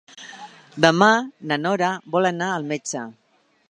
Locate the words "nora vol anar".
1.67-2.53